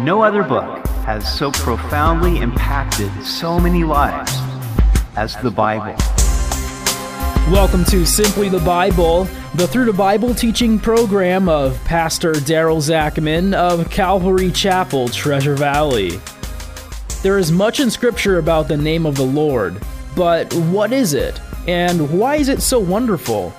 No 0.00 0.22
other 0.22 0.44
book 0.44 0.86
has 1.06 1.26
so 1.36 1.50
profoundly 1.50 2.38
impacted 2.38 3.10
so 3.24 3.58
many 3.58 3.82
lives 3.82 4.32
as 5.16 5.34
the 5.38 5.50
Bible. 5.50 5.96
Welcome 7.52 7.84
to 7.86 8.06
Simply 8.06 8.48
the 8.48 8.62
Bible, 8.64 9.24
the 9.56 9.66
Through 9.66 9.86
the 9.86 9.92
Bible 9.92 10.36
teaching 10.36 10.78
program 10.78 11.48
of 11.48 11.82
Pastor 11.84 12.34
Daryl 12.34 12.80
Zachman 12.80 13.54
of 13.54 13.90
Calvary 13.90 14.52
Chapel, 14.52 15.08
Treasure 15.08 15.56
Valley. 15.56 16.20
There 17.24 17.36
is 17.36 17.50
much 17.50 17.80
in 17.80 17.90
Scripture 17.90 18.38
about 18.38 18.68
the 18.68 18.76
name 18.76 19.04
of 19.04 19.16
the 19.16 19.26
Lord, 19.26 19.82
but 20.14 20.54
what 20.54 20.92
is 20.92 21.12
it? 21.12 21.40
And 21.66 22.16
why 22.16 22.36
is 22.36 22.48
it 22.48 22.62
so 22.62 22.78
wonderful? 22.78 23.52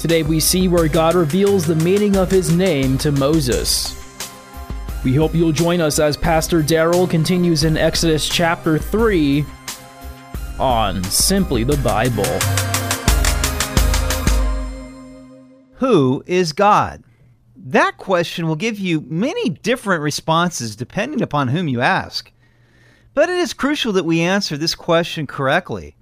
Today 0.00 0.24
we 0.24 0.40
see 0.40 0.66
where 0.66 0.88
God 0.88 1.14
reveals 1.14 1.66
the 1.66 1.76
meaning 1.76 2.16
of 2.16 2.32
his 2.32 2.52
name 2.52 2.98
to 2.98 3.12
Moses. 3.12 4.05
We 5.06 5.14
hope 5.14 5.36
you'll 5.36 5.52
join 5.52 5.80
us 5.80 6.00
as 6.00 6.16
Pastor 6.16 6.64
Daryl 6.64 7.08
continues 7.08 7.62
in 7.62 7.76
Exodus 7.76 8.28
chapter 8.28 8.76
3 8.76 9.44
on 10.58 11.04
Simply 11.04 11.62
the 11.62 11.76
Bible. 11.76 12.24
Who 15.76 16.24
is 16.26 16.52
God? 16.52 17.04
That 17.54 17.98
question 17.98 18.48
will 18.48 18.56
give 18.56 18.80
you 18.80 19.02
many 19.02 19.50
different 19.50 20.02
responses 20.02 20.74
depending 20.74 21.22
upon 21.22 21.46
whom 21.46 21.68
you 21.68 21.80
ask. 21.80 22.32
But 23.14 23.28
it 23.28 23.38
is 23.38 23.54
crucial 23.54 23.92
that 23.92 24.04
we 24.04 24.20
answer 24.22 24.56
this 24.56 24.74
question 24.74 25.28
correctly. 25.28 25.94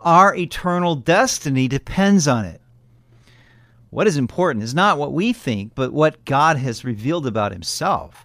Our 0.00 0.34
eternal 0.34 0.96
destiny 0.96 1.68
depends 1.68 2.26
on 2.26 2.44
it. 2.44 2.60
What 3.90 4.08
is 4.08 4.16
important 4.16 4.64
is 4.64 4.74
not 4.74 4.98
what 4.98 5.12
we 5.12 5.32
think, 5.32 5.76
but 5.76 5.92
what 5.92 6.24
God 6.24 6.56
has 6.56 6.84
revealed 6.84 7.24
about 7.24 7.52
himself. 7.52 8.24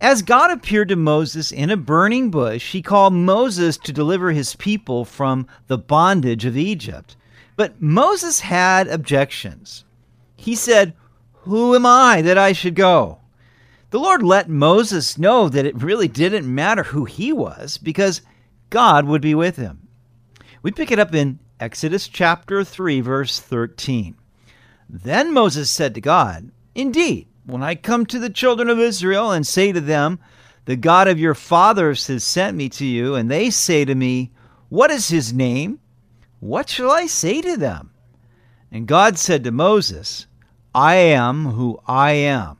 As 0.00 0.20
God 0.20 0.50
appeared 0.50 0.88
to 0.90 0.96
Moses 0.96 1.50
in 1.50 1.70
a 1.70 1.76
burning 1.76 2.30
bush, 2.30 2.72
he 2.72 2.82
called 2.82 3.14
Moses 3.14 3.78
to 3.78 3.92
deliver 3.92 4.30
his 4.30 4.54
people 4.56 5.04
from 5.04 5.46
the 5.68 5.78
bondage 5.78 6.44
of 6.44 6.56
Egypt. 6.56 7.16
But 7.56 7.80
Moses 7.80 8.40
had 8.40 8.88
objections. 8.88 9.84
He 10.36 10.54
said, 10.54 10.94
Who 11.44 11.74
am 11.74 11.86
I 11.86 12.20
that 12.22 12.36
I 12.36 12.52
should 12.52 12.74
go? 12.74 13.20
The 13.90 13.98
Lord 13.98 14.22
let 14.22 14.50
Moses 14.50 15.16
know 15.16 15.48
that 15.48 15.64
it 15.64 15.82
really 15.82 16.08
didn't 16.08 16.52
matter 16.52 16.82
who 16.82 17.06
he 17.06 17.32
was 17.32 17.78
because 17.78 18.20
God 18.68 19.06
would 19.06 19.22
be 19.22 19.34
with 19.34 19.56
him. 19.56 19.88
We 20.60 20.72
pick 20.72 20.90
it 20.90 20.98
up 20.98 21.14
in 21.14 21.38
Exodus 21.58 22.08
chapter 22.08 22.64
3, 22.64 23.00
verse 23.00 23.40
13. 23.40 24.14
Then 24.90 25.32
Moses 25.32 25.70
said 25.70 25.94
to 25.94 26.00
God, 26.02 26.50
Indeed, 26.74 27.28
when 27.46 27.62
I 27.62 27.76
come 27.76 28.04
to 28.06 28.18
the 28.18 28.28
children 28.28 28.68
of 28.68 28.80
Israel 28.80 29.30
and 29.30 29.46
say 29.46 29.70
to 29.70 29.80
them, 29.80 30.18
The 30.64 30.76
God 30.76 31.06
of 31.06 31.20
your 31.20 31.34
fathers 31.34 32.08
has 32.08 32.24
sent 32.24 32.56
me 32.56 32.68
to 32.70 32.84
you, 32.84 33.14
and 33.14 33.30
they 33.30 33.50
say 33.50 33.84
to 33.84 33.94
me, 33.94 34.32
What 34.68 34.90
is 34.90 35.08
his 35.08 35.32
name? 35.32 35.78
What 36.40 36.68
shall 36.68 36.90
I 36.90 37.06
say 37.06 37.40
to 37.40 37.56
them? 37.56 37.90
And 38.72 38.88
God 38.88 39.16
said 39.16 39.44
to 39.44 39.52
Moses, 39.52 40.26
I 40.74 40.96
am 40.96 41.46
who 41.46 41.80
I 41.86 42.12
am. 42.12 42.58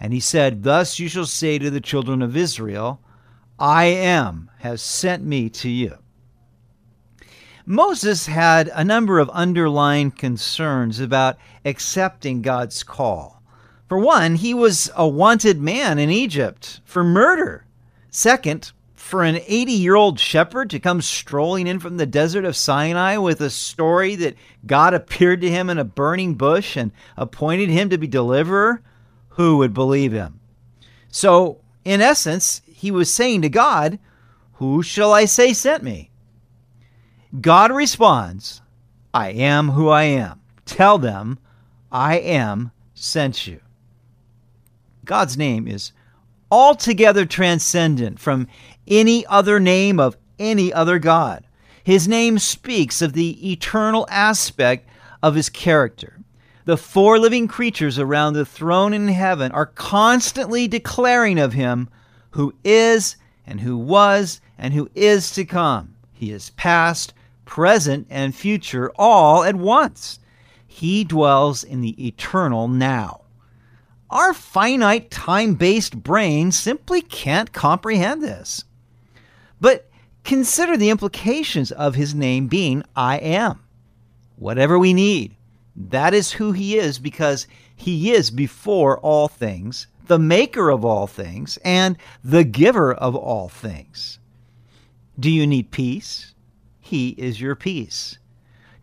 And 0.00 0.12
he 0.12 0.20
said, 0.20 0.64
Thus 0.64 0.98
you 0.98 1.08
shall 1.08 1.24
say 1.24 1.58
to 1.58 1.70
the 1.70 1.80
children 1.80 2.20
of 2.20 2.36
Israel, 2.36 3.00
I 3.58 3.84
am 3.84 4.50
has 4.58 4.82
sent 4.82 5.24
me 5.24 5.48
to 5.50 5.68
you. 5.68 5.96
Moses 7.64 8.26
had 8.26 8.70
a 8.74 8.84
number 8.84 9.18
of 9.18 9.30
underlying 9.30 10.10
concerns 10.10 11.00
about 11.00 11.38
accepting 11.64 12.42
God's 12.42 12.82
call. 12.82 13.35
For 13.88 13.98
one, 13.98 14.36
he 14.36 14.52
was 14.52 14.90
a 14.96 15.06
wanted 15.06 15.60
man 15.60 15.98
in 15.98 16.10
Egypt 16.10 16.80
for 16.84 17.04
murder. 17.04 17.66
Second, 18.10 18.72
for 18.94 19.22
an 19.22 19.38
80 19.46 19.72
year 19.72 19.94
old 19.94 20.18
shepherd 20.18 20.70
to 20.70 20.80
come 20.80 21.00
strolling 21.00 21.68
in 21.68 21.78
from 21.78 21.96
the 21.96 22.06
desert 22.06 22.44
of 22.44 22.56
Sinai 22.56 23.16
with 23.18 23.40
a 23.40 23.50
story 23.50 24.16
that 24.16 24.34
God 24.66 24.94
appeared 24.94 25.40
to 25.42 25.50
him 25.50 25.70
in 25.70 25.78
a 25.78 25.84
burning 25.84 26.34
bush 26.34 26.76
and 26.76 26.90
appointed 27.16 27.68
him 27.68 27.90
to 27.90 27.98
be 27.98 28.08
deliverer, 28.08 28.82
who 29.28 29.58
would 29.58 29.72
believe 29.72 30.10
him? 30.10 30.40
So, 31.08 31.60
in 31.84 32.00
essence, 32.00 32.62
he 32.66 32.90
was 32.90 33.12
saying 33.12 33.42
to 33.42 33.48
God, 33.48 34.00
Who 34.54 34.82
shall 34.82 35.12
I 35.12 35.26
say 35.26 35.52
sent 35.52 35.84
me? 35.84 36.10
God 37.40 37.70
responds, 37.70 38.60
I 39.14 39.30
am 39.30 39.68
who 39.68 39.88
I 39.88 40.04
am. 40.04 40.40
Tell 40.64 40.98
them, 40.98 41.38
I 41.92 42.18
am 42.18 42.72
sent 42.94 43.46
you. 43.46 43.60
God's 45.06 45.38
name 45.38 45.66
is 45.66 45.92
altogether 46.50 47.24
transcendent 47.24 48.18
from 48.18 48.48
any 48.86 49.24
other 49.26 49.58
name 49.58 49.98
of 49.98 50.16
any 50.38 50.72
other 50.72 50.98
God. 50.98 51.46
His 51.82 52.08
name 52.08 52.38
speaks 52.38 53.00
of 53.00 53.12
the 53.12 53.52
eternal 53.52 54.06
aspect 54.10 54.88
of 55.22 55.34
his 55.34 55.48
character. 55.48 56.20
The 56.64 56.76
four 56.76 57.20
living 57.20 57.46
creatures 57.46 57.98
around 57.98 58.32
the 58.34 58.44
throne 58.44 58.92
in 58.92 59.06
heaven 59.06 59.52
are 59.52 59.66
constantly 59.66 60.66
declaring 60.66 61.38
of 61.38 61.52
him 61.52 61.88
who 62.30 62.52
is 62.64 63.16
and 63.46 63.60
who 63.60 63.78
was 63.78 64.40
and 64.58 64.74
who 64.74 64.90
is 64.94 65.30
to 65.32 65.44
come. 65.44 65.94
He 66.12 66.32
is 66.32 66.50
past, 66.50 67.14
present, 67.44 68.08
and 68.10 68.34
future 68.34 68.90
all 68.96 69.44
at 69.44 69.54
once. 69.54 70.18
He 70.66 71.04
dwells 71.04 71.62
in 71.62 71.82
the 71.82 72.04
eternal 72.04 72.66
now. 72.66 73.20
Our 74.10 74.32
finite 74.34 75.10
time 75.10 75.54
based 75.54 76.02
brain 76.02 76.52
simply 76.52 77.02
can't 77.02 77.52
comprehend 77.52 78.22
this. 78.22 78.64
But 79.60 79.90
consider 80.24 80.76
the 80.76 80.90
implications 80.90 81.72
of 81.72 81.94
his 81.94 82.14
name 82.14 82.46
being 82.46 82.84
I 82.94 83.18
am. 83.18 83.60
Whatever 84.36 84.78
we 84.78 84.92
need, 84.92 85.34
that 85.74 86.14
is 86.14 86.32
who 86.32 86.52
he 86.52 86.78
is 86.78 86.98
because 86.98 87.46
he 87.74 88.12
is 88.12 88.30
before 88.30 88.98
all 89.00 89.28
things, 89.28 89.86
the 90.06 90.18
maker 90.18 90.70
of 90.70 90.84
all 90.84 91.06
things, 91.06 91.58
and 91.64 91.96
the 92.22 92.44
giver 92.44 92.94
of 92.94 93.16
all 93.16 93.48
things. 93.48 94.18
Do 95.18 95.30
you 95.30 95.46
need 95.46 95.70
peace? 95.70 96.34
He 96.80 97.08
is 97.10 97.40
your 97.40 97.56
peace. 97.56 98.18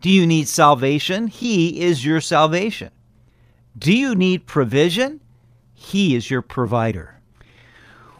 Do 0.00 0.10
you 0.10 0.26
need 0.26 0.48
salvation? 0.48 1.28
He 1.28 1.80
is 1.80 2.04
your 2.04 2.20
salvation. 2.20 2.90
Do 3.76 3.92
you 3.92 4.14
need 4.14 4.46
provision? 4.46 5.20
He 5.72 6.14
is 6.14 6.30
your 6.30 6.42
provider. 6.42 7.20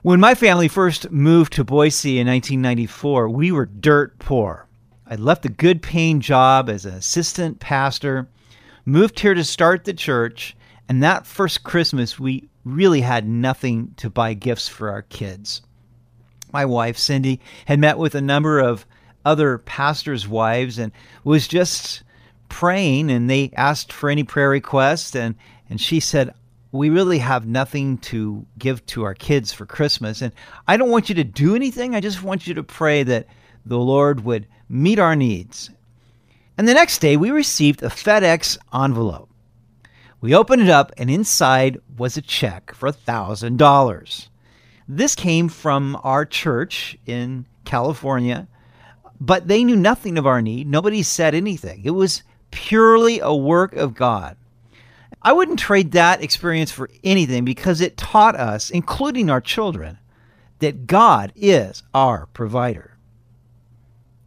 When 0.03 0.19
my 0.19 0.34
family 0.34 0.66
first 0.66 1.12
moved 1.12 1.53
to 1.53 1.65
Boise 1.65 2.19
in 2.19 2.26
1994, 2.26 3.28
we 3.28 3.53
were 3.53 3.66
dirt 3.66 4.19
poor. 4.19 4.66
I 5.06 5.15
left 5.15 5.47
a 5.47 5.50
good 5.50 5.81
paying 5.81 6.20
job 6.20 6.69
as 6.69 6.84
an 6.84 6.94
assistant 6.94 7.60
pastor, 7.60 8.28
moved 8.84 9.20
here 9.20 9.34
to 9.34 9.44
start 9.44 9.84
the 9.84 9.94
church, 9.94 10.56
and 10.88 11.03
that 11.04 11.25
first 11.25 11.62
Christmas, 11.62 12.19
we 12.19 12.48
really 12.65 13.03
had 13.03 13.28
nothing 13.28 13.94
to 13.98 14.10
buy 14.10 14.34
gifts 14.34 14.66
for 14.66 14.91
our 14.91 15.03
kids. 15.03 15.62
My 16.53 16.65
wife, 16.65 16.98
Cindy, 16.98 17.41
had 17.66 17.78
met 17.78 17.98
with 17.98 18.16
a 18.16 18.21
number 18.21 18.59
of 18.59 18.86
other 19.25 19.59
pastors' 19.59 20.26
wives 20.26 20.78
and 20.78 20.91
was 21.22 21.47
just 21.47 22.03
praying, 22.49 23.10
and 23.10 23.28
they 23.28 23.50
asked 23.56 23.93
for 23.93 24.10
any 24.10 24.25
prayer 24.25 24.49
requests, 24.49 25.15
and, 25.15 25.34
and 25.69 25.81
she 25.81 26.00
said, 26.00 26.34
we 26.72 26.91
really 26.91 27.19
have 27.19 27.47
nothing 27.47 27.99
to 27.99 28.44
give 28.59 28.84
to 28.87 29.05
our 29.05 29.15
kids 29.15 29.53
for 29.53 29.65
Christmas. 29.65 30.22
And 30.22 30.32
I 30.66 30.77
don't 30.77 30.91
want 30.91 31.09
you 31.09 31.15
to 31.15 31.25
do 31.25 31.54
anything. 31.54 31.94
I 31.94 32.00
just 32.00 32.25
want 32.25 32.49
you 32.49 32.54
to 32.54 32.65
pray 32.65 33.04
that 33.04 33.28
the 33.65 33.78
Lord 33.78 34.25
would 34.25 34.49
meet 34.69 34.99
our 34.99 35.15
needs. 35.15 35.71
And 36.59 36.66
the 36.66 36.75
next 36.75 36.99
day, 36.99 37.16
we 37.16 37.31
received 37.31 37.83
a 37.83 37.88
FedEx 37.88 38.59
envelope. 38.75 39.31
We 40.21 40.34
opened 40.34 40.63
it 40.63 40.69
up, 40.69 40.91
and 40.97 41.10
inside 41.10 41.80
was 41.97 42.16
a 42.16 42.22
check 42.22 42.74
for 42.74 42.91
$1,000. 42.91 44.28
This 44.89 45.15
came 45.15 45.48
from 45.48 45.98
our 46.03 46.24
church 46.24 46.98
in 47.07 47.47
California, 47.65 48.48
but 49.21 49.48
they 49.48 49.63
knew 49.65 49.77
nothing 49.77 50.19
of 50.19 50.27
our 50.27 50.42
need. 50.42 50.66
Nobody 50.66 51.03
said 51.03 51.34
anything. 51.34 51.83
It 51.84 51.91
was 51.91 52.22
purely 52.54 53.18
a 53.18 53.34
work 53.34 53.74
of 53.74 53.95
God. 53.95 54.36
I 55.21 55.33
wouldn't 55.33 55.59
trade 55.59 55.92
that 55.92 56.22
experience 56.22 56.71
for 56.71 56.89
anything 57.03 57.45
because 57.45 57.80
it 57.80 57.97
taught 57.97 58.36
us, 58.36 58.71
including 58.71 59.28
our 59.28 59.41
children, 59.41 59.98
that 60.60 60.86
God 60.86 61.33
is 61.34 61.83
our 61.92 62.27
provider. 62.27 62.97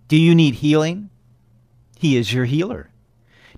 Do 0.09 0.17
you 0.17 0.35
need 0.35 0.55
healing? 0.55 1.09
He 1.97 2.17
is 2.17 2.33
your 2.33 2.45
healer. 2.45 2.89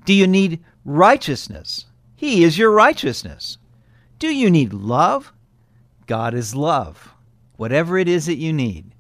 Do 0.06 0.14
you 0.14 0.28
need 0.28 0.64
righteousness? 0.86 1.86
He 2.16 2.44
is 2.44 2.58
your 2.58 2.72
righteousness. 2.72 3.58
Do 4.20 4.28
you 4.28 4.52
need 4.52 4.72
love? 4.72 5.34
God 6.06 6.34
is 6.36 6.56
love. 6.56 7.14
Whatever 7.56 7.98
it 7.98 8.08
is 8.08 8.28
that 8.28 8.38
you 8.38 8.54
need, 8.54 8.94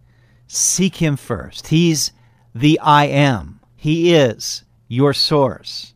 seek 0.47 0.95
Him 0.95 1.15
first. 1.15 1.67
He's 1.67 2.11
the 2.55 2.79
I 2.79 3.05
am, 3.05 3.59
He 3.75 4.13
is 4.13 4.63
your 4.89 5.13
source. 5.13 5.93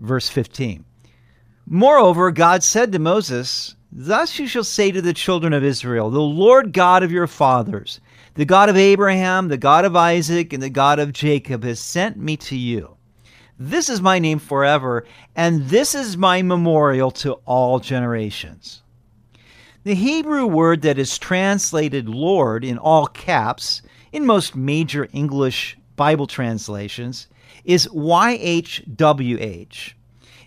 Verse 0.00 0.28
15. 0.28 0.84
Moreover, 1.66 2.32
God 2.32 2.64
said 2.64 2.90
to 2.90 2.98
Moses, 2.98 3.76
Thus 3.92 4.38
you 4.38 4.48
shall 4.48 4.64
say 4.64 4.90
to 4.90 5.02
the 5.02 5.12
children 5.12 5.52
of 5.52 5.62
Israel, 5.62 6.10
The 6.10 6.20
Lord 6.20 6.72
God 6.72 7.04
of 7.04 7.12
your 7.12 7.28
fathers, 7.28 8.00
the 8.34 8.44
God 8.44 8.68
of 8.68 8.76
Abraham, 8.76 9.48
the 9.48 9.56
God 9.56 9.84
of 9.84 9.94
Isaac, 9.94 10.52
and 10.52 10.62
the 10.62 10.70
God 10.70 10.98
of 10.98 11.12
Jacob 11.12 11.62
has 11.62 11.78
sent 11.78 12.16
me 12.16 12.36
to 12.38 12.56
you. 12.56 12.96
This 13.58 13.90
is 13.90 14.00
my 14.00 14.18
name 14.18 14.38
forever, 14.38 15.04
and 15.36 15.68
this 15.68 15.94
is 15.94 16.16
my 16.16 16.40
memorial 16.40 17.10
to 17.12 17.34
all 17.44 17.78
generations. 17.78 18.82
The 19.84 19.94
Hebrew 19.94 20.46
word 20.46 20.82
that 20.82 20.98
is 20.98 21.18
translated 21.18 22.08
Lord 22.08 22.64
in 22.64 22.78
all 22.78 23.06
caps 23.06 23.82
in 24.12 24.24
most 24.24 24.56
major 24.56 25.08
English 25.12 25.76
Bible 25.96 26.26
translations 26.26 27.28
is 27.64 27.86
YHWH. 27.88 29.92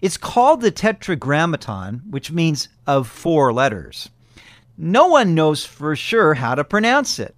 It's 0.01 0.17
called 0.17 0.61
the 0.61 0.71
Tetragrammaton, 0.71 2.01
which 2.09 2.31
means 2.31 2.67
of 2.85 3.07
four 3.07 3.53
letters. 3.53 4.09
No 4.77 5.07
one 5.07 5.35
knows 5.35 5.65
for 5.65 5.95
sure 5.95 6.33
how 6.33 6.55
to 6.55 6.63
pronounce 6.63 7.19
it. 7.19 7.35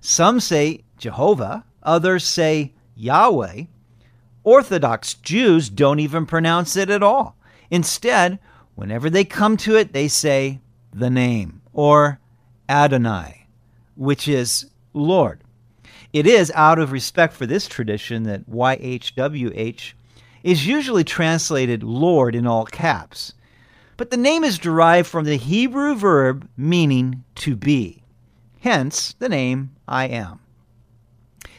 Some 0.00 0.38
say 0.38 0.84
Jehovah, 0.98 1.64
others 1.82 2.24
say 2.24 2.74
Yahweh. 2.94 3.64
Orthodox 4.44 5.14
Jews 5.14 5.70
don't 5.70 5.98
even 5.98 6.26
pronounce 6.26 6.76
it 6.76 6.90
at 6.90 7.02
all. 7.02 7.36
Instead, 7.70 8.38
whenever 8.74 9.08
they 9.08 9.24
come 9.24 9.56
to 9.58 9.76
it, 9.76 9.92
they 9.92 10.08
say 10.08 10.60
the 10.92 11.10
name 11.10 11.62
or 11.72 12.20
Adonai, 12.68 13.46
which 13.96 14.28
is 14.28 14.66
Lord. 14.92 15.43
It 16.14 16.28
is 16.28 16.52
out 16.54 16.78
of 16.78 16.92
respect 16.92 17.34
for 17.34 17.44
this 17.44 17.66
tradition 17.66 18.22
that 18.22 18.48
YHWH 18.48 19.94
is 20.44 20.64
usually 20.64 21.02
translated 21.02 21.82
Lord 21.82 22.36
in 22.36 22.46
all 22.46 22.66
caps. 22.66 23.32
But 23.96 24.12
the 24.12 24.16
name 24.16 24.44
is 24.44 24.56
derived 24.60 25.08
from 25.08 25.24
the 25.24 25.34
Hebrew 25.34 25.96
verb 25.96 26.48
meaning 26.56 27.24
to 27.34 27.56
be. 27.56 28.04
Hence 28.60 29.16
the 29.18 29.28
name 29.28 29.74
I 29.88 30.06
am. 30.06 30.38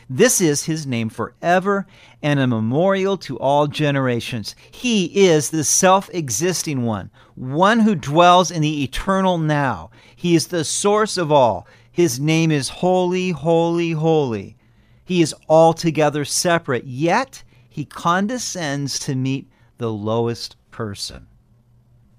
This 0.09 0.39
is 0.39 0.63
his 0.63 0.85
name 0.87 1.09
forever 1.09 1.85
and 2.23 2.39
a 2.39 2.47
memorial 2.47 3.17
to 3.17 3.37
all 3.37 3.67
generations. 3.67 4.55
He 4.71 5.27
is 5.27 5.49
the 5.49 5.65
self 5.65 6.09
existing 6.13 6.85
one, 6.85 7.11
one 7.35 7.81
who 7.81 7.93
dwells 7.93 8.51
in 8.51 8.61
the 8.61 8.83
eternal 8.83 9.37
now. 9.37 9.89
He 10.15 10.33
is 10.33 10.47
the 10.47 10.63
source 10.63 11.17
of 11.17 11.29
all. 11.29 11.67
His 11.95 12.19
name 12.19 12.51
is 12.51 12.67
holy, 12.67 13.29
holy, 13.29 13.91
holy. 13.91 14.57
He 15.05 15.21
is 15.21 15.33
altogether 15.47 16.25
separate, 16.25 16.83
yet 16.83 17.41
he 17.69 17.85
condescends 17.85 18.99
to 18.99 19.15
meet 19.15 19.49
the 19.77 19.89
lowest 19.89 20.57
person. 20.71 21.27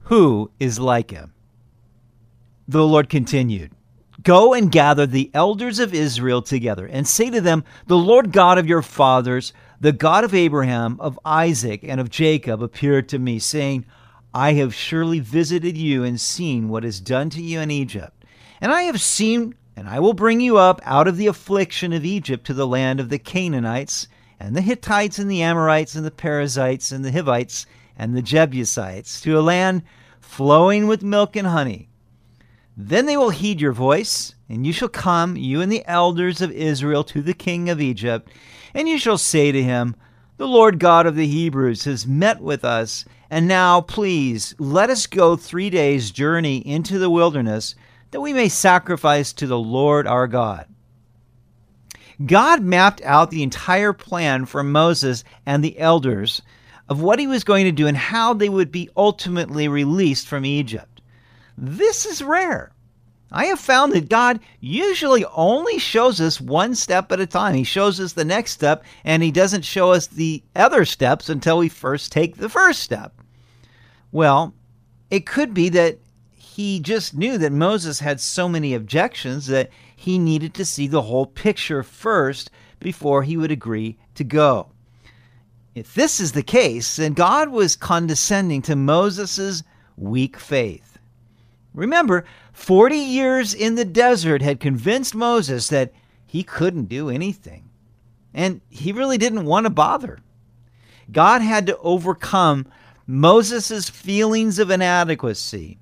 Who 0.05 0.50
is 0.58 0.78
like 0.78 1.11
him? 1.11 1.34
The 2.67 2.87
Lord 2.87 3.11
continued 3.11 3.73
Go 4.23 4.55
and 4.55 4.73
gather 4.73 5.05
the 5.05 5.31
elders 5.34 5.79
of 5.79 5.93
Israel 5.93 6.40
together, 6.40 6.87
and 6.87 7.06
say 7.06 7.29
to 7.29 7.43
them, 7.43 7.62
The 7.87 7.99
Lord 7.99 8.32
God 8.32 8.56
of 8.56 8.67
your 8.67 8.81
fathers, 8.81 9.52
the 9.79 9.93
God 9.93 10.25
of 10.25 10.32
Abraham, 10.32 10.96
of 11.00 11.20
Isaac, 11.22 11.81
and 11.82 12.00
of 12.00 12.08
Jacob, 12.08 12.62
appeared 12.62 13.11
to 13.11 13.19
me, 13.19 13.38
saying, 13.38 13.84
I 14.32 14.55
have 14.55 14.75
surely 14.75 15.20
visited 15.20 15.76
you 15.76 16.02
and 16.02 16.19
seen 16.19 16.70
what 16.70 16.82
is 16.82 16.99
done 16.99 17.29
to 17.29 17.43
you 17.43 17.61
in 17.61 17.70
Egypt. 17.70 18.25
And 18.61 18.72
I 18.72 18.84
have 18.84 19.02
seen, 19.02 19.55
and 19.76 19.88
I 19.88 20.00
will 20.00 20.14
bring 20.14 20.40
you 20.40 20.56
up 20.56 20.81
out 20.84 21.06
of 21.06 21.19
the 21.19 21.26
affliction 21.26 21.93
of 21.93 22.05
Egypt 22.05 22.46
to 22.46 22.55
the 22.55 22.67
land 22.67 22.99
of 22.99 23.11
the 23.11 23.19
Canaanites 23.19 24.08
and 24.40 24.56
the 24.56 24.62
Hittites 24.62 25.19
and 25.19 25.31
the 25.31 25.43
Amorites 25.43 25.94
and 25.94 26.05
the 26.05 26.11
Perizzites 26.11 26.90
and 26.90 27.05
the 27.05 27.12
Hivites 27.12 27.67
and 27.96 28.17
the 28.17 28.23
Jebusites 28.23 29.20
to 29.20 29.38
a 29.38 29.40
land 29.40 29.82
flowing 30.19 30.87
with 30.87 31.02
milk 31.02 31.37
and 31.37 31.46
honey. 31.46 31.88
Then 32.76 33.06
they 33.06 33.17
will 33.17 33.31
heed 33.31 33.61
your 33.61 33.73
voice, 33.73 34.34
and 34.49 34.67
you 34.67 34.73
shall 34.73 34.88
come, 34.88 35.37
you 35.37 35.62
and 35.62 35.73
the 35.73 35.84
elders 35.87 36.43
of 36.43 36.50
Israel, 36.50 37.05
to 37.05 37.22
the 37.22 37.32
king 37.32 37.70
of 37.70 37.81
Egypt, 37.81 38.31
and 38.75 38.87
you 38.87 38.99
shall 38.99 39.17
say 39.17 39.50
to 39.50 39.62
him, 39.62 39.96
The 40.37 40.46
Lord 40.46 40.79
God 40.79 41.06
of 41.06 41.17
the 41.17 41.26
Hebrews 41.26 41.84
has 41.84 42.06
met 42.06 42.40
with 42.40 42.67
us, 42.67 43.06
and 43.31 43.49
now 43.49 43.81
please 43.81 44.55
let 44.58 44.90
us 44.90 45.06
go 45.06 45.37
three 45.37 45.70
days' 45.70 46.11
journey 46.11 46.58
into 46.58 46.99
the 46.99 47.08
wilderness, 47.08 47.75
that 48.11 48.20
we 48.20 48.32
may 48.32 48.49
sacrifice 48.49 49.32
to 49.35 49.47
the 49.47 49.58
Lord 49.58 50.06
our 50.06 50.26
God. 50.26 50.67
God 52.25 52.62
mapped 52.62 53.03
out 53.03 53.31
the 53.31 53.43
entire 53.43 53.93
plan 53.93 54.47
for 54.47 54.62
Moses 54.62 55.25
and 55.44 55.62
the 55.62 55.79
elders 55.79 56.41
of 56.88 57.03
what 57.03 57.19
he 57.19 57.26
was 57.26 57.44
going 57.44 57.64
to 57.64 57.73
do 57.73 57.87
and 57.87 57.97
how 57.97 58.32
they 58.32 58.49
would 58.49 58.73
be 58.73 58.88
ultimately 58.97 59.69
released 59.69 60.26
from 60.26 60.44
Egypt. 60.44 61.03
This 61.58 62.06
is 62.06 62.23
rare. 62.23 62.73
I 63.32 63.47
have 63.47 63.58
found 63.58 63.93
that 63.93 64.08
God 64.08 64.41
usually 64.61 65.25
only 65.25 65.79
shows 65.79 66.20
us 66.20 66.41
one 66.41 66.75
step 66.75 67.11
at 67.11 67.20
a 67.20 67.26
time. 67.26 67.55
He 67.55 67.64
shows 67.64 67.99
us 67.99 68.12
the 68.12 68.25
next 68.25 68.53
step, 68.53 68.85
and 69.05 69.23
He 69.23 69.32
doesn't 69.32 69.64
show 69.64 69.93
us 69.93 70.06
the 70.06 70.43
other 70.55 70.85
steps 70.85 71.29
until 71.29 71.58
we 71.58 71.69
first 71.69 72.12
take 72.12 72.37
the 72.37 72.49
first 72.49 72.82
step. 72.82 73.20
Well, 74.12 74.55
it 75.11 75.26
could 75.26 75.55
be 75.55 75.70
that 75.70 75.99
He 76.56 76.81
just 76.81 77.14
knew 77.14 77.37
that 77.37 77.53
Moses 77.53 78.00
had 78.00 78.19
so 78.19 78.49
many 78.49 78.73
objections 78.73 79.47
that 79.49 79.69
he 79.94 80.19
needed 80.19 80.55
to 80.55 80.64
see 80.64 80.87
the 80.87 81.03
whole 81.03 81.26
picture 81.26 81.82
first 81.82 82.50
before 82.81 83.25
he 83.25 83.37
would 83.37 83.50
agree 83.50 83.99
to 84.14 84.25
go. 84.25 84.69
If 85.75 85.93
this 85.93 86.19
is 86.19 86.32
the 86.32 86.43
case, 86.43 86.97
then 86.97 87.12
God 87.12 87.50
was 87.50 87.76
condescending 87.76 88.62
to 88.62 88.75
Moses' 88.75 89.64
weak 89.99 90.38
faith. 90.38 90.97
Remember, 91.75 92.25
40 92.55 92.97
years 92.97 93.53
in 93.53 93.75
the 93.75 93.85
desert 93.85 94.41
had 94.41 94.58
convinced 94.58 95.14
Moses 95.14 95.69
that 95.69 95.93
he 96.25 96.43
couldn't 96.43 96.88
do 96.88 97.11
anything. 97.11 97.69
And 98.32 98.62
he 98.70 98.93
really 98.93 99.19
didn't 99.19 99.44
want 99.44 99.64
to 99.64 99.70
bother. 99.70 100.20
God 101.12 101.43
had 101.43 101.67
to 101.67 101.76
overcome 101.76 102.67
Moses' 103.06 103.91
feelings 103.91 104.58
of 104.58 104.70
inadequacy. 104.70 105.81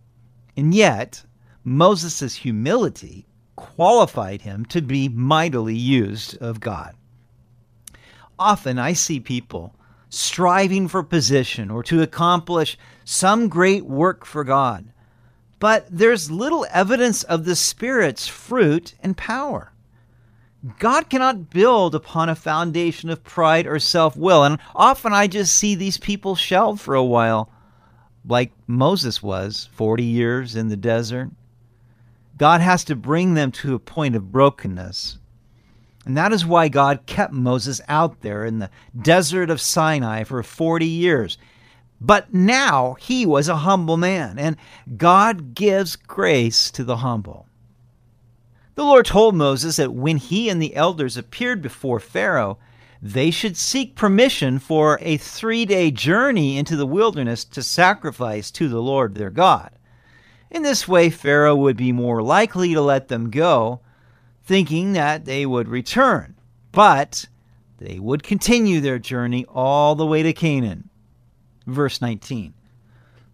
And 0.57 0.75
yet, 0.75 1.25
Moses' 1.65 2.37
humility 2.37 3.27
qualified 3.57 4.43
him 4.43 4.65
to 4.67 4.83
be 4.83 5.09
mightily 5.09 5.77
used 5.77 6.37
of 6.39 6.61
God. 6.61 6.95
Often 8.39 8.79
I 8.79 8.93
see 8.93 9.21
people 9.21 9.75
striving 10.09 10.89
for 10.89 11.03
position 11.03 11.71
or 11.71 11.83
to 11.85 12.03
accomplish 12.03 12.79
some 13.05 13.49
great 13.49 13.85
work 13.85 14.25
for 14.25 14.45
God, 14.45 14.93
but 15.59 15.87
there's 15.91 16.31
little 16.31 16.67
evidence 16.71 17.23
of 17.25 17.45
the 17.45 17.57
Spirit's 17.57 18.29
fruit 18.29 18.95
and 19.03 19.17
power. 19.17 19.73
God 20.79 21.11
cannot 21.11 21.51
build 21.51 21.95
upon 21.95 22.29
a 22.29 22.35
foundation 22.35 23.11
of 23.11 23.23
pride 23.23 23.67
or 23.67 23.79
self 23.79 24.17
will, 24.17 24.45
and 24.45 24.59
often 24.75 25.13
I 25.13 25.27
just 25.27 25.55
see 25.55 25.75
these 25.75 25.99
people 25.99 26.37
shelved 26.37 26.81
for 26.81 26.95
a 26.95 27.05
while, 27.05 27.51
like 28.27 28.53
Moses 28.67 29.23
was 29.23 29.69
40 29.73 30.03
years 30.03 30.57
in 30.57 30.69
the 30.69 30.77
desert. 30.77 31.31
God 32.37 32.61
has 32.61 32.85
to 32.85 32.97
bring 32.97 33.35
them 33.35 33.53
to 33.53 33.75
a 33.75 33.79
point 33.79 34.17
of 34.17 34.33
brokenness. 34.33 35.19
And 36.05 36.17
that 36.17 36.33
is 36.33 36.45
why 36.45 36.69
God 36.69 37.07
kept 37.07 37.33
Moses 37.33 37.81
out 37.89 38.21
there 38.21 38.45
in 38.45 38.59
the 38.59 38.71
desert 39.01 39.51
of 39.51 39.61
Sinai 39.61 40.25
for 40.25 40.43
40 40.43 40.87
years. 40.87 41.39
But 42.01 42.35
now 42.35 42.95
he 43.01 43.25
was 43.25 43.49
a 43.49 43.57
humble 43.57 43.97
man, 43.97 44.39
and 44.39 44.57
God 44.97 45.55
gives 45.55 45.97
grace 45.97 46.71
to 46.73 46.85
the 46.85 46.99
humble. 46.99 47.47
The 48.75 48.85
Lord 48.85 49.07
told 49.07 49.35
Moses 49.35 49.77
that 49.77 49.95
when 49.95 50.17
he 50.17 50.51
and 50.51 50.61
the 50.61 50.75
elders 50.75 51.17
appeared 51.17 51.63
before 51.63 52.01
Pharaoh, 52.01 52.59
they 53.05 53.31
should 53.31 53.55
seek 53.55 53.95
permission 53.95 54.59
for 54.59 54.99
a 55.03 55.19
three 55.19 55.67
day 55.67 55.91
journey 55.91 56.57
into 56.57 56.75
the 56.75 56.87
wilderness 56.87 57.45
to 57.45 57.63
sacrifice 57.63 58.51
to 58.53 58.67
the 58.67 58.81
Lord 58.81 59.15
their 59.15 59.29
God. 59.29 59.73
In 60.51 60.63
this 60.63 60.89
way, 60.89 61.11
Pharaoh 61.11 61.55
would 61.55 61.77
be 61.77 61.93
more 61.93 62.23
likely 62.23 62.73
to 62.73 62.81
let 62.81 63.09
them 63.09 63.31
go, 63.31 63.81
thinking 64.43 64.95
that 64.95 65.27
they 65.27 65.45
would 65.45 65.69
return. 65.69 66.35
But 66.73 67.27
they 67.77 67.99
would 67.99 68.23
continue 68.23 68.81
their 68.81 68.99
journey 68.99 69.45
all 69.53 69.95
the 69.95 70.07
way 70.07 70.23
to 70.23 70.33
Canaan. 70.33 70.89
Verse 71.67 72.01
19 72.01 72.55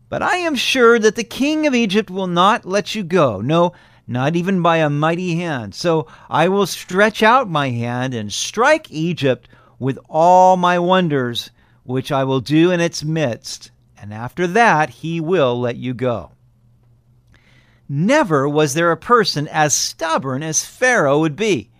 But 0.08 0.20
I 0.20 0.38
am 0.38 0.56
sure 0.56 0.98
that 0.98 1.14
the 1.14 1.22
king 1.22 1.68
of 1.68 1.76
Egypt 1.76 2.10
will 2.10 2.26
not 2.26 2.66
let 2.66 2.96
you 2.96 3.04
go, 3.04 3.40
no, 3.40 3.72
not 4.10 4.34
even 4.34 4.60
by 4.60 4.78
a 4.78 4.90
mighty 4.90 5.36
hand. 5.36 5.72
So 5.72 6.08
I 6.28 6.48
will 6.48 6.66
stretch 6.66 7.22
out 7.22 7.48
my 7.48 7.70
hand 7.70 8.12
and 8.12 8.32
strike 8.32 8.90
Egypt 8.90 9.48
with 9.78 10.00
all 10.08 10.56
my 10.56 10.80
wonders, 10.80 11.50
which 11.84 12.10
I 12.10 12.24
will 12.24 12.40
do 12.40 12.72
in 12.72 12.80
its 12.80 13.04
midst, 13.04 13.70
and 13.96 14.12
after 14.12 14.48
that 14.48 14.90
he 14.90 15.20
will 15.20 15.60
let 15.60 15.76
you 15.76 15.94
go. 15.94 16.32
Never 17.88 18.48
was 18.48 18.74
there 18.74 18.90
a 18.90 18.96
person 18.96 19.46
as 19.46 19.74
stubborn 19.74 20.42
as 20.42 20.66
Pharaoh 20.66 21.20
would 21.20 21.36
be. 21.36 21.70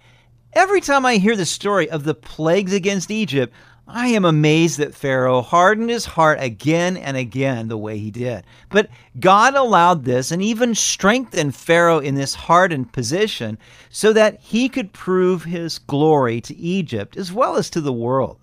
Every 0.52 0.80
time 0.80 1.04
I 1.04 1.16
hear 1.16 1.34
the 1.34 1.44
story 1.44 1.90
of 1.90 2.04
the 2.04 2.14
plagues 2.14 2.72
against 2.72 3.10
Egypt, 3.10 3.52
I 3.92 4.08
am 4.08 4.24
amazed 4.24 4.78
that 4.78 4.94
Pharaoh 4.94 5.42
hardened 5.42 5.90
his 5.90 6.04
heart 6.04 6.38
again 6.40 6.96
and 6.96 7.16
again 7.16 7.66
the 7.66 7.76
way 7.76 7.98
he 7.98 8.12
did. 8.12 8.44
But 8.68 8.88
God 9.18 9.54
allowed 9.54 10.04
this 10.04 10.30
and 10.30 10.40
even 10.40 10.76
strengthened 10.76 11.56
Pharaoh 11.56 11.98
in 11.98 12.14
this 12.14 12.34
hardened 12.34 12.92
position 12.92 13.58
so 13.88 14.12
that 14.12 14.38
he 14.40 14.68
could 14.68 14.92
prove 14.92 15.42
his 15.42 15.80
glory 15.80 16.40
to 16.42 16.56
Egypt 16.56 17.16
as 17.16 17.32
well 17.32 17.56
as 17.56 17.68
to 17.70 17.80
the 17.80 17.92
world. 17.92 18.38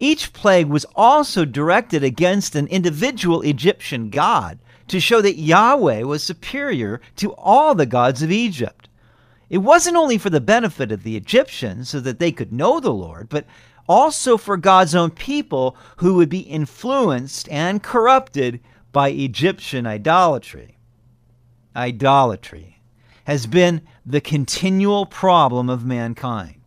Each 0.00 0.32
plague 0.32 0.68
was 0.68 0.86
also 0.96 1.44
directed 1.44 2.02
against 2.02 2.54
an 2.54 2.66
individual 2.68 3.42
Egyptian 3.42 4.08
god 4.08 4.58
to 4.88 4.98
show 4.98 5.20
that 5.20 5.38
Yahweh 5.38 6.02
was 6.04 6.22
superior 6.22 7.02
to 7.16 7.32
all 7.34 7.74
the 7.74 7.86
gods 7.86 8.22
of 8.22 8.32
Egypt. 8.32 8.88
It 9.50 9.58
wasn't 9.58 9.96
only 9.96 10.16
for 10.16 10.30
the 10.30 10.40
benefit 10.40 10.90
of 10.90 11.02
the 11.02 11.16
Egyptians 11.16 11.90
so 11.90 12.00
that 12.00 12.18
they 12.18 12.32
could 12.32 12.52
know 12.52 12.80
the 12.80 12.92
Lord, 12.92 13.28
but 13.28 13.44
also 13.88 14.36
for 14.36 14.56
God's 14.56 14.94
own 14.94 15.10
people 15.10 15.76
who 15.96 16.14
would 16.14 16.28
be 16.28 16.40
influenced 16.40 17.48
and 17.50 17.82
corrupted 17.82 18.60
by 18.92 19.10
Egyptian 19.10 19.86
idolatry. 19.86 20.78
Idolatry 21.76 22.80
has 23.24 23.46
been 23.46 23.82
the 24.06 24.20
continual 24.20 25.06
problem 25.06 25.68
of 25.68 25.84
mankind. 25.84 26.60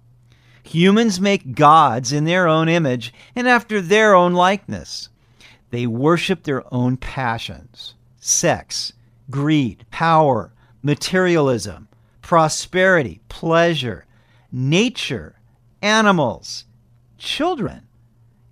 Humans 0.64 1.22
make 1.22 1.56
gods 1.56 2.12
in 2.12 2.26
their 2.26 2.48
own 2.48 2.68
image 2.68 3.14
and 3.36 3.48
after 3.48 3.80
their 3.80 4.14
own 4.14 4.34
likeness. 4.34 5.10
They 5.70 5.88
worship 5.88 6.44
their 6.44 6.64
own 6.74 6.98
passions, 6.98 7.96
sex, 8.20 8.94
greed, 9.30 9.86
power, 9.92 10.54
materialism, 10.82 11.88
prosperity, 12.22 13.22
pleasure, 13.30 14.06
nature, 14.52 15.40
animals, 15.82 16.66
children, 17.18 17.88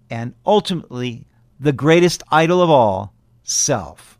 and 0.09 0.33
ultimately, 0.45 1.27
the 1.59 1.73
greatest 1.73 2.23
idol 2.31 2.61
of 2.61 2.69
all, 2.69 3.13
self. 3.43 4.19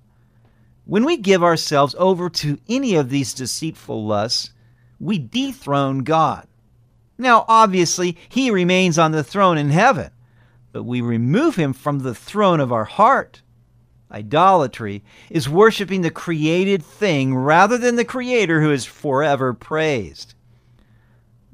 When 0.85 1.03
we 1.03 1.17
give 1.17 1.43
ourselves 1.43 1.95
over 1.97 2.29
to 2.29 2.59
any 2.69 2.95
of 2.95 3.09
these 3.09 3.33
deceitful 3.33 4.05
lusts, 4.05 4.51
we 4.99 5.17
dethrone 5.17 5.99
God. 5.99 6.47
Now, 7.17 7.45
obviously, 7.47 8.17
He 8.29 8.51
remains 8.51 8.99
on 8.99 9.11
the 9.11 9.23
throne 9.23 9.57
in 9.57 9.69
heaven, 9.69 10.11
but 10.71 10.83
we 10.83 11.01
remove 11.01 11.55
Him 11.55 11.73
from 11.73 11.99
the 11.99 12.15
throne 12.15 12.59
of 12.59 12.71
our 12.71 12.85
heart. 12.85 13.41
Idolatry 14.11 15.03
is 15.29 15.49
worshiping 15.49 16.01
the 16.01 16.11
created 16.11 16.83
thing 16.83 17.35
rather 17.35 17.77
than 17.77 17.95
the 17.95 18.05
Creator 18.05 18.61
who 18.61 18.71
is 18.71 18.85
forever 18.85 19.53
praised. 19.53 20.34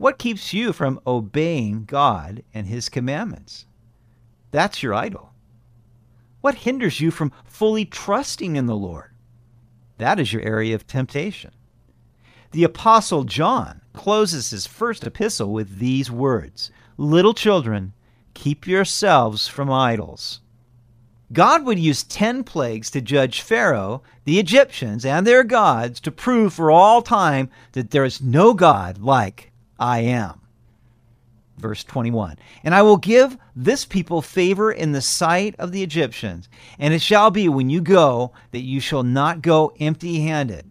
What 0.01 0.17
keeps 0.17 0.51
you 0.51 0.73
from 0.73 0.99
obeying 1.05 1.85
God 1.85 2.41
and 2.55 2.65
His 2.65 2.89
commandments? 2.89 3.67
That's 4.49 4.81
your 4.81 4.95
idol. 4.95 5.31
What 6.41 6.55
hinders 6.55 6.99
you 6.99 7.11
from 7.11 7.31
fully 7.45 7.85
trusting 7.85 8.55
in 8.55 8.65
the 8.65 8.75
Lord? 8.75 9.11
That 9.99 10.19
is 10.19 10.33
your 10.33 10.41
area 10.41 10.73
of 10.73 10.87
temptation. 10.87 11.51
The 12.49 12.63
Apostle 12.63 13.25
John 13.25 13.81
closes 13.93 14.49
his 14.49 14.65
first 14.65 15.05
epistle 15.05 15.53
with 15.53 15.77
these 15.77 16.09
words 16.09 16.71
Little 16.97 17.35
children, 17.35 17.93
keep 18.33 18.65
yourselves 18.65 19.47
from 19.47 19.69
idols. 19.71 20.41
God 21.31 21.63
would 21.63 21.77
use 21.77 22.01
ten 22.01 22.43
plagues 22.43 22.89
to 22.89 23.01
judge 23.01 23.41
Pharaoh, 23.41 24.01
the 24.23 24.39
Egyptians, 24.39 25.05
and 25.05 25.27
their 25.27 25.43
gods 25.43 25.99
to 25.99 26.11
prove 26.11 26.55
for 26.55 26.71
all 26.71 27.03
time 27.03 27.51
that 27.73 27.91
there 27.91 28.03
is 28.03 28.19
no 28.19 28.55
God 28.55 28.97
like 28.97 29.50
I 29.81 30.01
am. 30.01 30.39
Verse 31.57 31.83
21 31.83 32.37
And 32.63 32.75
I 32.75 32.83
will 32.83 32.97
give 32.97 33.35
this 33.55 33.83
people 33.83 34.21
favor 34.21 34.71
in 34.71 34.91
the 34.91 35.01
sight 35.01 35.55
of 35.57 35.71
the 35.71 35.81
Egyptians, 35.81 36.47
and 36.77 36.93
it 36.93 37.01
shall 37.01 37.31
be 37.31 37.49
when 37.49 37.71
you 37.71 37.81
go 37.81 38.31
that 38.51 38.61
you 38.61 38.79
shall 38.79 39.01
not 39.01 39.41
go 39.41 39.73
empty 39.79 40.21
handed. 40.21 40.69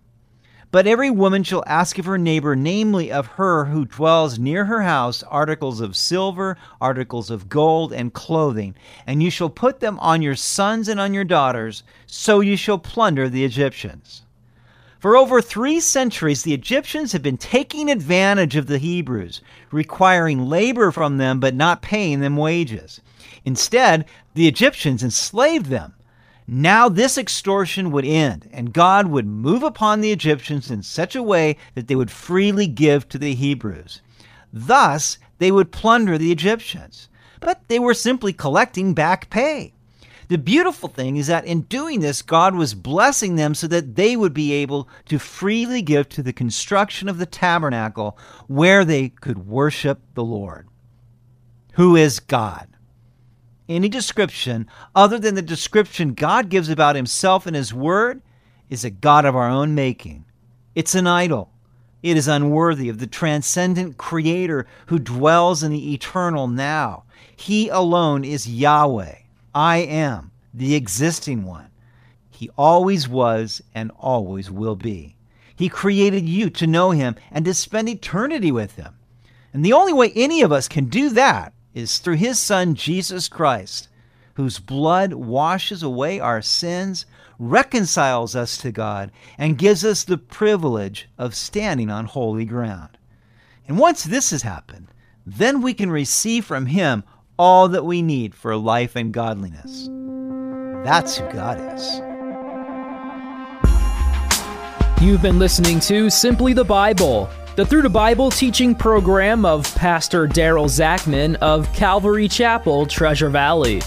But 0.70 0.86
every 0.86 1.10
woman 1.10 1.42
shall 1.42 1.64
ask 1.66 1.98
of 1.98 2.04
her 2.04 2.18
neighbor, 2.18 2.54
namely 2.54 3.10
of 3.10 3.26
her 3.26 3.64
who 3.64 3.84
dwells 3.84 4.38
near 4.38 4.66
her 4.66 4.82
house, 4.82 5.24
articles 5.24 5.80
of 5.80 5.96
silver, 5.96 6.56
articles 6.80 7.30
of 7.30 7.48
gold, 7.48 7.92
and 7.92 8.12
clothing, 8.12 8.76
and 9.08 9.20
you 9.20 9.30
shall 9.30 9.50
put 9.50 9.80
them 9.80 9.98
on 9.98 10.22
your 10.22 10.36
sons 10.36 10.86
and 10.86 11.00
on 11.00 11.12
your 11.12 11.24
daughters, 11.24 11.82
so 12.06 12.38
you 12.38 12.56
shall 12.56 12.78
plunder 12.78 13.28
the 13.28 13.44
Egyptians. 13.44 14.22
For 15.00 15.16
over 15.16 15.40
three 15.40 15.80
centuries, 15.80 16.42
the 16.42 16.52
Egyptians 16.52 17.12
had 17.12 17.22
been 17.22 17.38
taking 17.38 17.90
advantage 17.90 18.54
of 18.54 18.66
the 18.66 18.76
Hebrews, 18.76 19.40
requiring 19.70 20.46
labor 20.46 20.92
from 20.92 21.16
them 21.16 21.40
but 21.40 21.54
not 21.54 21.80
paying 21.80 22.20
them 22.20 22.36
wages. 22.36 23.00
Instead, 23.46 24.04
the 24.34 24.46
Egyptians 24.46 25.02
enslaved 25.02 25.66
them. 25.66 25.94
Now, 26.46 26.90
this 26.90 27.16
extortion 27.16 27.90
would 27.92 28.04
end, 28.04 28.50
and 28.52 28.74
God 28.74 29.06
would 29.06 29.26
move 29.26 29.62
upon 29.62 30.02
the 30.02 30.12
Egyptians 30.12 30.70
in 30.70 30.82
such 30.82 31.16
a 31.16 31.22
way 31.22 31.56
that 31.74 31.88
they 31.88 31.96
would 31.96 32.10
freely 32.10 32.66
give 32.66 33.08
to 33.08 33.18
the 33.18 33.34
Hebrews. 33.34 34.02
Thus, 34.52 35.16
they 35.38 35.50
would 35.50 35.72
plunder 35.72 36.18
the 36.18 36.32
Egyptians. 36.32 37.08
But 37.40 37.62
they 37.68 37.78
were 37.78 37.94
simply 37.94 38.34
collecting 38.34 38.92
back 38.92 39.30
pay. 39.30 39.72
The 40.30 40.38
beautiful 40.38 40.88
thing 40.88 41.16
is 41.16 41.26
that 41.26 41.44
in 41.44 41.62
doing 41.62 41.98
this, 41.98 42.22
God 42.22 42.54
was 42.54 42.72
blessing 42.72 43.34
them 43.34 43.52
so 43.52 43.66
that 43.66 43.96
they 43.96 44.16
would 44.16 44.32
be 44.32 44.52
able 44.52 44.88
to 45.06 45.18
freely 45.18 45.82
give 45.82 46.08
to 46.10 46.22
the 46.22 46.32
construction 46.32 47.08
of 47.08 47.18
the 47.18 47.26
tabernacle 47.26 48.16
where 48.46 48.84
they 48.84 49.08
could 49.08 49.48
worship 49.48 49.98
the 50.14 50.22
Lord. 50.22 50.68
Who 51.72 51.96
is 51.96 52.20
God? 52.20 52.68
Any 53.68 53.88
description 53.88 54.68
other 54.94 55.18
than 55.18 55.34
the 55.34 55.42
description 55.42 56.14
God 56.14 56.48
gives 56.48 56.68
about 56.68 56.94
himself 56.94 57.48
in 57.48 57.54
his 57.54 57.74
word 57.74 58.22
is 58.68 58.84
a 58.84 58.90
God 58.90 59.24
of 59.24 59.34
our 59.34 59.50
own 59.50 59.74
making. 59.74 60.26
It's 60.76 60.94
an 60.94 61.08
idol. 61.08 61.50
It 62.04 62.16
is 62.16 62.28
unworthy 62.28 62.88
of 62.88 63.00
the 63.00 63.08
transcendent 63.08 63.96
creator 63.96 64.68
who 64.86 65.00
dwells 65.00 65.64
in 65.64 65.72
the 65.72 65.92
eternal 65.92 66.46
now. 66.46 67.02
He 67.34 67.68
alone 67.68 68.22
is 68.22 68.48
Yahweh. 68.48 69.19
I 69.54 69.78
am 69.78 70.30
the 70.54 70.74
existing 70.74 71.44
one. 71.44 71.70
He 72.30 72.50
always 72.56 73.08
was 73.08 73.60
and 73.74 73.90
always 73.98 74.50
will 74.50 74.76
be. 74.76 75.16
He 75.54 75.68
created 75.68 76.28
you 76.28 76.48
to 76.50 76.66
know 76.66 76.90
Him 76.92 77.16
and 77.30 77.44
to 77.44 77.52
spend 77.52 77.88
eternity 77.88 78.50
with 78.50 78.76
Him. 78.76 78.94
And 79.52 79.64
the 79.64 79.72
only 79.72 79.92
way 79.92 80.12
any 80.14 80.42
of 80.42 80.52
us 80.52 80.68
can 80.68 80.86
do 80.86 81.10
that 81.10 81.52
is 81.74 81.98
through 81.98 82.16
His 82.16 82.38
Son, 82.38 82.74
Jesus 82.74 83.28
Christ, 83.28 83.88
whose 84.34 84.58
blood 84.58 85.12
washes 85.12 85.82
away 85.82 86.18
our 86.18 86.40
sins, 86.40 87.04
reconciles 87.38 88.34
us 88.34 88.56
to 88.58 88.72
God, 88.72 89.10
and 89.36 89.58
gives 89.58 89.84
us 89.84 90.04
the 90.04 90.16
privilege 90.16 91.08
of 91.18 91.34
standing 91.34 91.90
on 91.90 92.06
holy 92.06 92.44
ground. 92.44 92.96
And 93.68 93.78
once 93.78 94.04
this 94.04 94.30
has 94.30 94.42
happened, 94.42 94.88
then 95.26 95.60
we 95.60 95.74
can 95.74 95.90
receive 95.90 96.44
from 96.44 96.66
Him 96.66 97.04
all 97.40 97.68
that 97.68 97.86
we 97.86 98.02
need 98.02 98.34
for 98.34 98.54
life 98.54 98.96
and 98.96 99.14
godliness. 99.14 99.88
That's 100.84 101.16
who 101.16 101.26
God 101.32 101.58
is. 101.74 102.02
You've 105.02 105.22
been 105.22 105.38
listening 105.38 105.80
to 105.80 106.10
Simply 106.10 106.52
the 106.52 106.64
Bible, 106.64 107.30
the 107.56 107.64
Through 107.64 107.80
the 107.80 107.88
Bible 107.88 108.30
teaching 108.30 108.74
program 108.74 109.46
of 109.46 109.74
Pastor 109.74 110.28
Daryl 110.28 110.66
Zachman 110.66 111.36
of 111.36 111.72
Calvary 111.72 112.28
Chapel, 112.28 112.84
Treasure 112.84 113.30
Valley. 113.30 113.80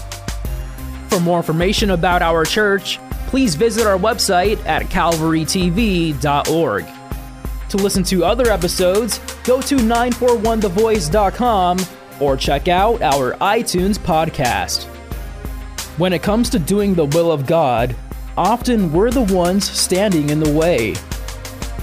For 1.08 1.20
more 1.20 1.36
information 1.36 1.90
about 1.90 2.22
our 2.22 2.44
church, 2.44 2.98
please 3.28 3.54
visit 3.54 3.86
our 3.86 3.96
website 3.96 4.58
at 4.66 4.82
calvarytv.org. 4.86 6.86
To 7.68 7.76
listen 7.76 8.02
to 8.02 8.24
other 8.24 8.50
episodes, 8.50 9.20
go 9.44 9.60
to 9.60 9.76
941thevoice.com 9.76 11.78
or 12.20 12.36
check 12.36 12.68
out 12.68 13.02
our 13.02 13.34
iTunes 13.34 13.98
podcast. 13.98 14.84
When 15.98 16.12
it 16.12 16.22
comes 16.22 16.50
to 16.50 16.58
doing 16.58 16.94
the 16.94 17.06
will 17.06 17.30
of 17.30 17.46
God, 17.46 17.94
often 18.36 18.92
we're 18.92 19.10
the 19.10 19.22
ones 19.22 19.68
standing 19.68 20.30
in 20.30 20.40
the 20.40 20.52
way. 20.52 20.94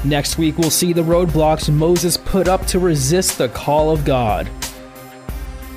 Next 0.04 0.38
week, 0.38 0.58
we'll 0.58 0.70
see 0.70 0.94
the 0.94 1.04
roadblocks 1.04 1.72
Moses 1.72 2.18
put 2.18 2.48
up 2.48 2.66
to 2.68 2.80
resist 2.80 3.38
the 3.38 3.50
call 3.50 3.92
of 3.92 4.04
God. 4.04 4.50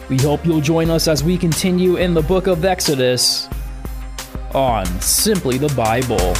We 0.08 0.16
hope 0.18 0.44
you'll 0.44 0.60
join 0.60 0.90
us 0.90 1.08
as 1.08 1.22
we 1.22 1.36
continue 1.36 1.96
in 1.96 2.14
the 2.14 2.22
book 2.22 2.46
of 2.46 2.64
Exodus 2.64 3.48
on 4.52 4.86
Simply 5.00 5.58
the 5.58 5.72
Bible. 5.74 6.34